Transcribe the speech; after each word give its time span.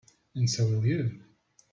And 0.33 0.49
so 0.49 0.65
will 0.65 0.83
you. 0.83 1.21